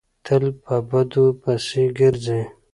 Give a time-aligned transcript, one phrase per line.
[0.25, 2.41] تل په بدو پسې ګرځي.